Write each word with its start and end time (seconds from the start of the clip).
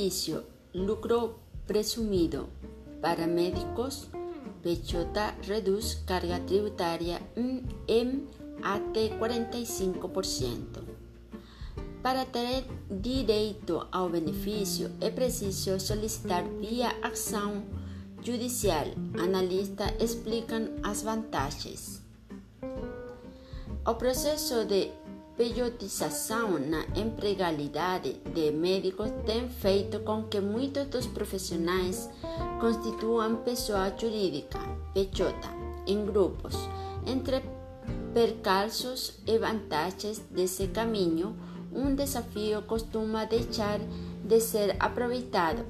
beneficio, 0.00 0.44
lucro 0.72 1.34
presumido 1.66 2.48
para 3.02 3.26
médicos, 3.26 4.08
Pechota 4.62 5.34
reduce 5.42 5.98
carga 6.06 6.40
tributaria 6.40 7.20
até 8.62 9.08
45%. 9.18 10.82
Para 12.02 12.24
ter 12.24 12.64
direito 12.90 13.86
ao 13.92 14.08
benefício, 14.08 14.90
é 15.02 15.10
preciso 15.10 15.78
solicitar 15.78 16.44
via 16.44 16.96
ação 17.02 17.62
judicial. 18.22 18.86
Analistas 19.22 19.92
explicam 20.00 20.70
as 20.82 21.02
vantagens. 21.02 22.00
O 23.86 23.94
processo 23.94 24.64
de 24.64 24.90
pejotização 25.40 26.58
na 26.58 26.84
empregalidade 26.94 28.20
de 28.34 28.50
médicos 28.50 29.10
tem 29.24 29.48
feito 29.48 30.00
com 30.00 30.24
que 30.24 30.38
muitos 30.38 30.84
dos 30.88 31.06
profissionais 31.06 32.10
constituam 32.60 33.36
pessoa 33.36 33.90
jurídica, 33.98 34.58
PJ, 34.92 35.34
em 35.86 36.04
grupos. 36.04 36.54
Entre 37.06 37.42
percalços 38.12 39.18
e 39.26 39.38
vantagens 39.38 40.18
desse 40.30 40.66
caminho, 40.66 41.34
um 41.72 41.94
desafio 41.94 42.60
costuma 42.60 43.24
deixar 43.24 43.80
de 44.22 44.40
ser 44.40 44.76
aproveitado, 44.78 45.64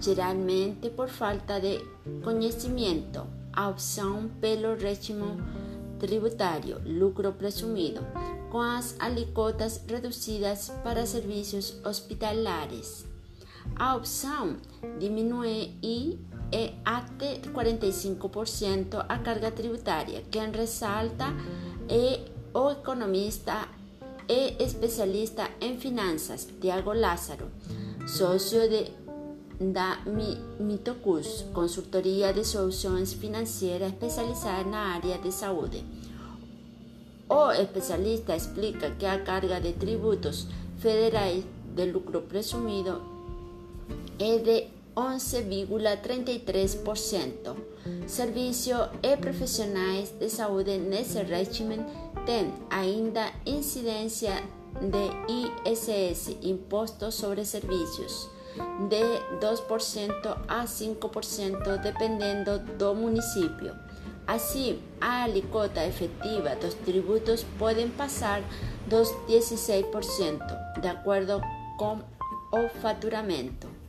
geralmente 0.00 0.88
por 0.88 1.10
falta 1.10 1.60
de 1.60 1.78
conhecimento. 2.24 3.26
A 3.52 3.68
opção 3.68 4.30
pelo 4.40 4.76
regime 4.76 5.36
tributário, 5.98 6.80
lucro 6.86 7.34
presumido, 7.34 8.00
com 8.50 8.60
as 8.60 8.94
alíquotas 8.98 9.80
reduzidas 9.88 10.70
para 10.82 11.06
serviços 11.06 11.74
hospitalares. 11.84 13.06
A 13.76 13.96
opção 13.96 14.56
diminui 14.98 15.72
e 15.82 16.18
é 16.52 16.72
até 16.84 17.36
45% 17.38 19.04
a 19.08 19.18
carga 19.18 19.50
tributária. 19.50 20.22
Quem 20.30 20.50
ressalta 20.50 21.26
é 21.88 22.20
o 22.52 22.70
economista 22.70 23.68
e 24.28 24.62
especialista 24.62 25.48
em 25.60 25.78
finanças, 25.78 26.48
Tiago 26.60 26.92
Lázaro, 26.92 27.50
sócio 28.06 28.60
de, 28.68 28.92
da 29.72 29.98
Mitocus, 30.58 31.44
consultoria 31.52 32.32
de 32.32 32.44
soluções 32.44 33.12
financeiras 33.12 33.92
especializada 33.92 34.64
na 34.64 34.94
área 34.94 35.18
de 35.18 35.32
saúde. 35.32 35.84
O 37.30 37.50
especialista 37.52 38.34
explica 38.34 38.90
que 38.98 39.06
a 39.06 39.22
carga 39.22 39.60
de 39.60 39.74
tributos 39.74 40.48
federais 40.78 41.44
de 41.76 41.86
lucro 41.86 42.22
presumido 42.22 43.00
é 44.18 44.38
de 44.38 44.66
11,33%. 44.96 47.54
Serviço 48.08 48.72
e 49.00 49.16
profissionais 49.16 50.10
de 50.10 50.28
saúde 50.28 50.76
nesse 50.78 51.22
regime 51.22 51.78
têm 52.26 52.52
ainda 52.68 53.30
incidência 53.46 54.42
de 54.80 55.08
ISS, 55.70 56.36
Imposto 56.42 57.12
sobre 57.12 57.44
Serviços, 57.44 58.28
de 58.88 59.20
2% 59.38 60.36
a 60.48 60.64
5%, 60.64 61.80
dependendo 61.80 62.58
do 62.76 62.92
município. 62.92 63.72
Assim, 64.26 64.80
a 65.00 65.24
alíquota 65.24 65.84
efetiva 65.84 66.54
dos 66.56 66.74
tributos 66.74 67.44
pode 67.58 67.84
passar 67.88 68.42
dos 68.86 69.08
16%, 69.28 70.80
de 70.80 70.88
acordo 70.88 71.40
com 71.78 71.98
o 72.52 72.68
faturamento 72.80 73.80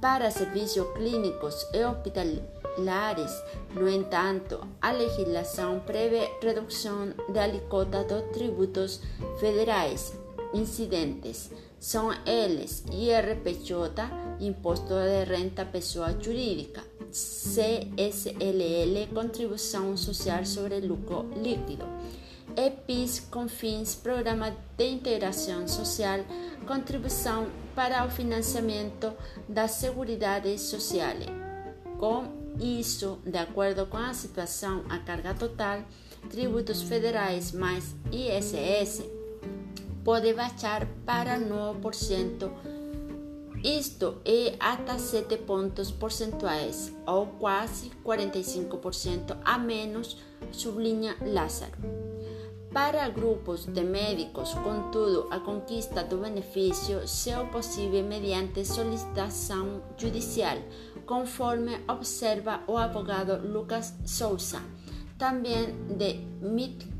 para 0.00 0.30
serviços 0.30 0.86
clínicos 0.94 1.66
e 1.72 1.84
hospitalares. 1.84 3.32
No 3.74 3.88
entanto, 3.88 4.60
a 4.80 4.92
legislação 4.92 5.80
prevê 5.80 6.30
redução 6.40 7.12
da 7.28 7.44
alíquota 7.44 8.04
dos 8.04 8.22
tributos 8.32 9.00
federais 9.40 10.18
incidentes. 10.54 11.50
São 11.78 12.12
eles 12.24 12.84
IRPJ, 12.90 13.76
Imposto 14.40 14.94
de 14.94 15.24
Renta 15.24 15.64
Pessoa 15.64 16.14
Jurídica, 16.20 16.82
CSLL, 17.10 19.06
Contribuição 19.14 19.96
Social 19.96 20.44
sobre 20.44 20.80
Lucro 20.80 21.28
Líquido, 21.42 21.84
EPIS, 22.56 23.20
CONFINS, 23.30 23.96
Programa 23.96 24.56
de 24.76 24.88
Integração 24.88 25.66
Social, 25.68 26.20
Contribuição 26.66 27.46
para 27.74 28.04
o 28.06 28.10
financiamento 28.10 29.12
da 29.48 29.68
Seguridade 29.68 30.58
Social. 30.58 31.16
Com 31.98 32.24
isso, 32.60 33.18
de 33.24 33.38
acordo 33.38 33.86
com 33.86 33.96
a 33.96 34.14
situação, 34.14 34.84
a 34.88 34.98
carga 34.98 35.34
total, 35.34 35.82
tributos 36.30 36.82
federais 36.82 37.52
mais 37.52 37.94
ISS 38.10 39.04
pode 40.04 40.32
baixar 40.34 40.86
para 41.04 41.38
9%. 41.38 42.75
Isto 43.66 44.22
é 44.24 44.54
até 44.60 44.96
7 44.96 45.38
pontos 45.38 45.90
percentuais, 45.90 46.94
ou 47.04 47.26
quase 47.26 47.90
45% 48.04 49.36
a 49.44 49.58
menos, 49.58 50.18
sublinha 50.52 51.16
Lázaro. 51.20 51.72
Para 52.72 53.08
grupos 53.08 53.66
de 53.66 53.82
médicos, 53.82 54.54
contudo, 54.54 55.26
a 55.32 55.40
conquista 55.40 56.04
do 56.04 56.18
benefício 56.18 57.00
é 57.00 57.44
possível 57.46 58.04
mediante 58.04 58.64
solicitação 58.64 59.82
judicial, 59.98 60.58
conforme 61.04 61.80
observa 61.88 62.60
o 62.68 62.76
advogado 62.76 63.44
Lucas 63.48 63.94
Souza, 64.04 64.62
também 65.18 65.74
de 65.88 66.20
MidFocus. 66.40 66.96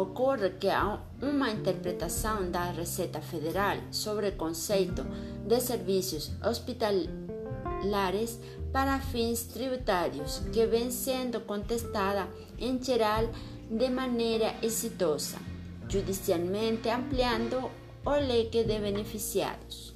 Ocorre 0.00 0.50
que 0.58 0.70
há 0.70 0.98
uma 1.20 1.50
interpretação 1.50 2.50
da 2.50 2.70
Receita 2.70 3.20
Federal 3.20 3.76
sobre 3.90 4.28
o 4.28 4.32
conceito 4.32 5.04
de 5.46 5.60
serviços 5.60 6.30
hospitalares 6.42 8.40
para 8.72 8.98
fins 8.98 9.42
tributários, 9.42 10.40
que 10.54 10.66
vem 10.66 10.90
sendo 10.90 11.42
contestada 11.42 12.26
em 12.58 12.82
geral 12.82 13.28
de 13.70 13.90
maneira 13.90 14.54
exitosa, 14.62 15.36
judicialmente 15.86 16.88
ampliando 16.88 17.70
o 18.06 18.10
leque 18.10 18.64
de 18.64 18.78
beneficiados. 18.78 19.94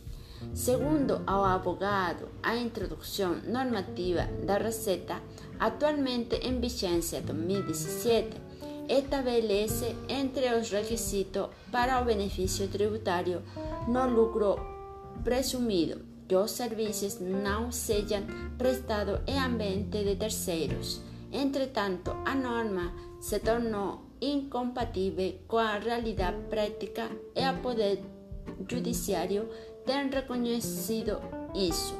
Segundo 0.53 1.23
o 1.27 1.45
advogado, 1.45 2.29
a 2.43 2.55
introdução 2.55 3.37
normativa 3.47 4.29
da 4.45 4.59
Receita, 4.59 5.23
atualmente 5.59 6.37
em 6.37 6.61
vigência 6.61 7.23
2017, 7.23 8.44
estabelece 8.89 9.95
entre 10.09 10.55
os 10.55 10.71
requisitos 10.71 11.49
para 11.71 12.01
o 12.01 12.05
benefício 12.05 12.69
tributário 12.69 13.43
no 13.89 14.07
lucro 14.07 14.57
presumido 15.23 16.15
que 16.29 16.37
os 16.37 16.51
serviços 16.51 17.21
não 17.21 17.71
sejam 17.71 18.23
prestados 18.57 19.21
em 19.27 19.39
ambiente 19.39 20.03
de 20.05 20.17
terceiros. 20.17 21.01
Entretanto, 21.33 22.13
a 22.25 22.35
norma 22.35 22.93
se 23.21 23.39
tornou 23.41 24.03
incompatível 24.21 25.35
com 25.47 25.59
a 25.59 25.79
realidade 25.79 26.39
prática 26.49 27.11
e 27.35 27.49
o 27.49 27.61
Poder 27.61 28.01
Judiciário 28.69 29.49
tem 29.85 30.09
reconhecido 30.09 31.21
isso. 31.55 31.95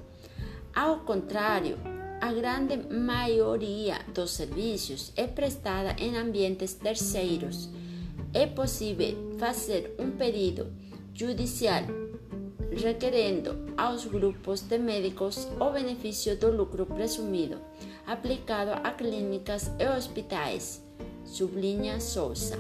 Ao 0.74 1.00
contrário, 1.00 1.76
a 2.20 2.32
grande 2.32 2.76
maioria 2.88 3.98
dos 4.14 4.30
serviços 4.30 5.12
é 5.14 5.26
prestada 5.26 5.94
em 5.98 6.16
ambientes 6.16 6.72
terceiros. 6.74 7.68
É 8.32 8.46
possível 8.46 9.36
fazer 9.38 9.94
um 9.98 10.10
pedido 10.10 10.72
judicial 11.14 11.84
requerendo 12.72 13.72
aos 13.76 14.04
grupos 14.04 14.62
de 14.62 14.78
médicos 14.78 15.46
o 15.60 15.70
benefício 15.70 16.36
do 16.36 16.50
lucro 16.50 16.86
presumido 16.86 17.60
aplicado 18.06 18.72
a 18.82 18.90
clínicas 18.90 19.70
e 19.78 19.86
hospitais, 19.88 20.82
sublinha 21.24 22.00
Souza. 22.00 22.58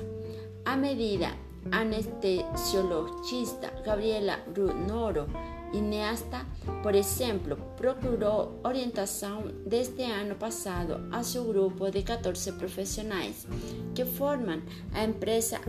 A 0.64 0.76
medida 0.76 1.32
anestesiologista 1.70 3.70
Gabriela 3.84 4.38
Brunoro 4.48 5.26
Ineasta, 5.74 6.46
por 6.82 6.94
exemplo, 6.94 7.56
procurou 7.76 8.60
orientação 8.62 9.42
desde 9.66 10.04
ano 10.04 10.36
passado 10.36 11.08
a 11.10 11.24
seu 11.24 11.44
grupo 11.44 11.90
de 11.90 12.02
14 12.02 12.52
profissionais 12.52 13.44
que 13.92 14.04
formam 14.04 14.62
a 14.92 15.02
empresa 15.02 15.60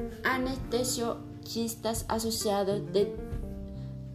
Anestesiologistas 1.46 2.06
Associados 2.10 2.82
de 2.92 3.08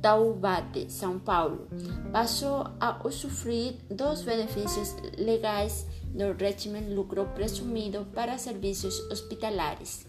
Taubate, 0.03 0.91
São 0.91 1.19
Paulo. 1.19 1.69
Passou 2.13 2.67
a 2.81 3.01
usufruir 3.05 3.77
dos 3.89 4.23
benefícios 4.23 4.97
legais 5.17 5.87
do 6.07 6.33
regime 6.33 6.81
lucro 6.93 7.27
presumido 7.35 8.07
para 8.13 8.37
serviços 8.39 8.99
hospitalares. 9.11 10.07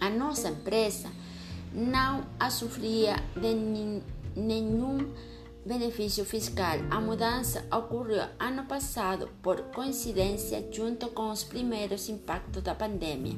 A 0.00 0.10
nossa 0.10 0.48
empresa 0.48 1.08
não 1.72 2.26
a 2.38 2.50
sofria 2.50 3.16
de 3.36 4.00
nenhum 4.34 5.12
benefício 5.64 6.24
fiscal. 6.24 6.78
A 6.90 7.00
mudança 7.00 7.64
ocorreu 7.72 8.24
ano 8.38 8.64
passado 8.64 9.28
por 9.42 9.60
coincidência 9.74 10.66
junto 10.72 11.08
com 11.08 11.30
os 11.30 11.44
primeiros 11.44 12.08
impactos 12.08 12.62
da 12.62 12.74
pandemia. 12.74 13.36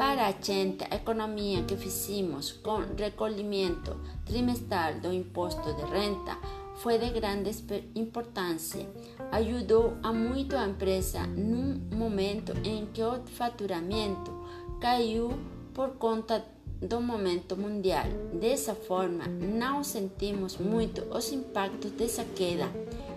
Para 0.00 0.28
a 0.28 0.32
gente, 0.32 0.82
a 0.90 0.96
economia 0.96 1.62
que 1.64 1.76
fizemos 1.76 2.52
com 2.52 2.78
recolhimento 2.96 4.00
trimestral 4.24 4.94
do 4.94 5.12
imposto 5.12 5.74
de 5.74 5.82
renta 5.82 6.38
foi 6.76 6.96
de 6.96 7.10
grande 7.10 7.50
importância. 7.94 8.88
Ajudou 9.30 9.98
a 10.02 10.10
muito 10.10 10.56
a 10.56 10.66
empresa 10.66 11.26
num 11.26 11.78
momento 11.94 12.54
em 12.64 12.86
que 12.86 13.02
o 13.02 13.22
faturamento 13.26 14.32
caiu 14.80 15.38
por 15.74 15.90
conta 15.98 16.46
do 16.80 16.98
momento 17.02 17.54
mundial. 17.54 18.06
Dessa 18.32 18.74
forma, 18.74 19.26
não 19.26 19.84
sentimos 19.84 20.56
muito 20.56 21.02
os 21.14 21.30
impactos 21.30 21.90
dessa 21.90 22.24
queda, 22.24 22.70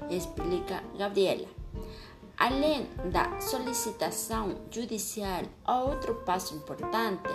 explica 0.09 0.83
Gabriela. 0.97 1.62
Além 2.38 2.89
da 3.12 3.39
solicitação 3.39 4.56
judicial, 4.71 5.44
outro 5.68 6.15
passo 6.25 6.56
importante 6.56 7.30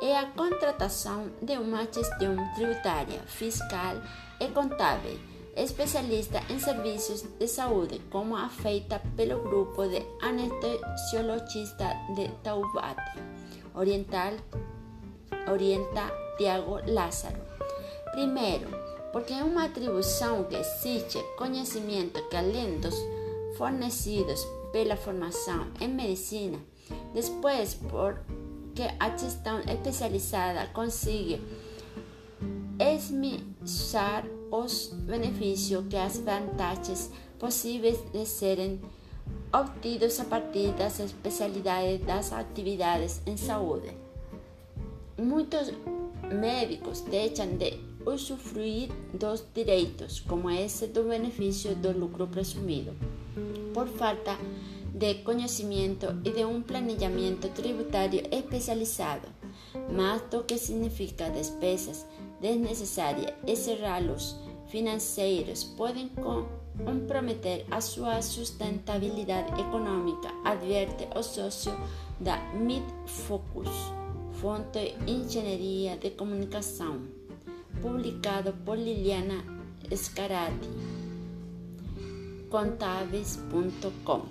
é 0.00 0.16
a 0.16 0.26
contratação 0.26 1.30
de 1.40 1.56
uma 1.56 1.84
gestão 1.84 2.36
tributária, 2.54 3.20
fiscal 3.26 3.96
e 4.40 4.48
contábil, 4.48 5.18
especialista 5.56 6.42
em 6.50 6.58
serviços 6.58 7.22
de 7.38 7.46
saúde, 7.48 8.00
como 8.10 8.36
a 8.36 8.48
feita 8.48 9.00
pelo 9.16 9.42
grupo 9.42 9.86
de 9.86 10.02
anestesiologistas 10.20 11.96
de 12.14 12.28
Taubate 12.42 13.18
Oriental 13.74 14.32
orienta 15.50 16.12
Tiago 16.36 16.80
Lázaro. 16.86 17.40
Primeiro, 18.12 18.68
porque 19.12 19.32
é 19.32 19.42
uma 19.42 19.64
atribuição 19.64 20.44
que 20.44 20.56
exige 20.56 21.22
conhecimento 21.36 22.22
que 22.28 22.36
além 22.36 22.78
dos 22.78 22.94
fornecidos 23.56 24.46
pela 24.72 24.96
formação 24.96 25.66
em 25.80 25.88
medicina, 25.88 26.58
depois 27.14 27.74
porque 27.74 28.82
a 28.98 29.16
gestão 29.16 29.60
especializada 29.60 30.66
consegue 30.68 31.40
esmiuçar 32.78 34.24
os 34.50 34.88
benefícios 35.04 35.84
que 35.88 35.96
as 35.96 36.18
vantagens 36.18 37.10
possíveis 37.38 37.98
de 38.12 38.26
serem 38.26 38.80
obtidos 39.52 40.18
a 40.20 40.24
partir 40.24 40.72
das 40.72 40.98
especialidades 41.00 42.04
das 42.06 42.32
atividades 42.32 43.20
em 43.26 43.36
saúde. 43.36 43.90
Muitos 45.18 45.72
médicos 46.32 47.02
deixam 47.02 47.56
de 47.56 47.78
usufruir 48.06 48.90
dos 49.12 49.44
direitos, 49.54 50.20
como 50.20 50.50
esse 50.50 50.86
do 50.86 51.04
benefício 51.04 51.74
do 51.76 51.92
lucro 51.92 52.26
presumido, 52.26 52.94
por 53.72 53.88
falta 53.88 54.36
de 54.94 55.14
conhecimento 55.22 56.06
e 56.24 56.30
de 56.30 56.44
um 56.44 56.62
planejamento 56.62 57.48
tributário 57.48 58.22
especializado, 58.30 59.28
mais 59.90 60.22
do 60.30 60.44
que 60.44 60.58
significa 60.58 61.30
despesas 61.30 62.06
desnecessárias 62.40 63.32
e 63.46 63.56
serralos 63.56 64.36
financeiros 64.68 65.64
podem 65.64 66.10
comprometer 66.84 67.66
a 67.70 67.80
sua 67.80 68.22
sustentabilidade 68.22 69.60
econômica, 69.60 70.28
adverte 70.44 71.08
o 71.14 71.22
sócio 71.22 71.72
da 72.20 72.38
Midfocus 72.54 73.68
fonte 74.42 74.96
Engenharia 75.06 75.96
de 75.96 76.10
Comunicação, 76.10 77.02
publicado 77.80 78.52
por 78.64 78.76
Liliana 78.76 79.44
Scarati, 79.94 80.68
contables.com. 82.52 84.22